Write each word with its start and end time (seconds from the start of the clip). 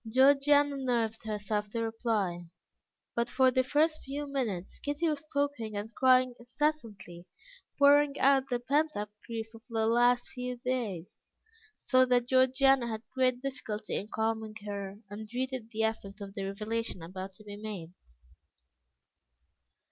Georgiana 0.11 0.77
nerved 0.77 1.25
herself 1.27 1.69
to 1.69 1.79
reply, 1.79 2.47
but 3.13 3.29
for 3.29 3.51
the 3.51 3.63
first 3.63 4.01
few 4.01 4.25
minutes, 4.25 4.79
Kitty 4.79 5.07
was 5.07 5.23
talking 5.31 5.77
and 5.77 5.93
crying 5.93 6.33
incessantly, 6.39 7.27
pouring 7.77 8.19
out 8.19 8.49
the 8.49 8.59
pent 8.59 8.97
up 8.97 9.11
grief 9.27 9.53
of 9.53 9.61
the 9.69 9.85
last 9.85 10.27
few 10.29 10.55
days, 10.57 11.27
so 11.75 12.03
that 12.07 12.25
Georgiana 12.27 12.87
had 12.87 13.03
great 13.13 13.43
difficulty 13.43 13.95
in 13.95 14.07
calming 14.07 14.55
her, 14.65 14.97
and 15.11 15.27
dreaded 15.27 15.69
the 15.69 15.83
effect 15.83 16.19
of 16.19 16.33
the 16.33 16.45
revelation 16.45 17.03
about 17.03 17.33
to 17.35 17.43
be 17.43 17.55
made. 17.55 17.93